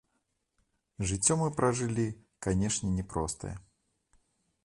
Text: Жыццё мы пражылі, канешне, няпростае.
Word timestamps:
Жыццё 1.09 1.33
мы 1.41 1.49
пражылі, 1.59 2.07
канешне, 2.47 2.87
няпростае. 2.97 3.55